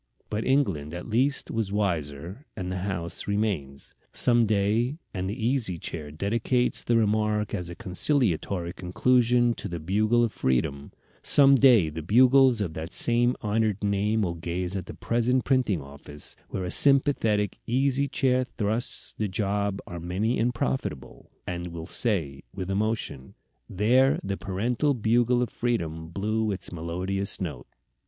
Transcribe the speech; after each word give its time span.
But 0.31 0.43
England 0.43 0.95
at 0.95 1.07
least 1.07 1.51
was 1.51 1.71
wiser, 1.71 2.47
and 2.57 2.71
the 2.71 2.79
house 2.79 3.27
remains. 3.27 3.93
Some 4.13 4.47
day 4.47 4.97
and 5.13 5.29
the 5.29 5.45
Easy 5.47 5.77
Chair 5.77 6.09
dedicates 6.09 6.83
the 6.83 6.97
remark 6.97 7.53
as 7.53 7.69
a 7.69 7.75
conciliatory 7.75 8.73
conclusion 8.73 9.53
to 9.53 9.67
the 9.67 9.79
Bugle 9.79 10.23
of 10.23 10.31
Freedom 10.31 10.89
some 11.21 11.53
day 11.53 11.89
the 11.89 12.01
Bugles 12.01 12.61
of 12.61 12.73
that 12.73 12.93
same 12.93 13.35
honored 13.41 13.83
name 13.83 14.23
will 14.23 14.33
gaze 14.33 14.75
at 14.75 14.87
the 14.87 14.95
present 14.95 15.45
printing 15.45 15.83
office, 15.83 16.35
where 16.49 16.63
a 16.65 16.71
sympathetic 16.71 17.59
Easy 17.67 18.07
Chair 18.07 18.47
trusts 18.57 19.13
the 19.19 19.27
jobs 19.27 19.81
are 19.85 19.99
many 19.99 20.39
and 20.39 20.51
profitable, 20.55 21.29
and 21.45 21.67
will 21.67 21.85
say, 21.85 22.41
with 22.55 22.71
emotion, 22.71 23.35
"There 23.69 24.19
the 24.23 24.35
parental 24.35 24.95
Bugle 24.95 25.43
of 25.43 25.51
Freedom 25.51 26.07
blew 26.07 26.49
its 26.51 26.71
melodious 26.71 27.39
note." 27.39 27.67